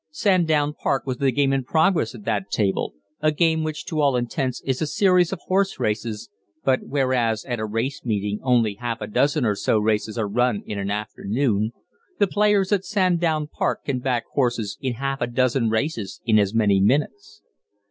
[0.09, 4.15] "Sandown Park" was the game in progress at that table, a game which to all
[4.15, 6.27] intents is a series of horse races,
[6.63, 10.63] but whereas at a race meeting only half a dozen or so races are run
[10.65, 11.71] in an afternoon,
[12.17, 16.51] the players at "Sandown Park" can back horses in half a dozen races in as
[16.51, 17.43] many minutes.